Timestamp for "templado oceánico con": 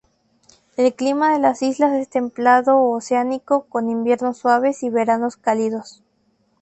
2.09-3.87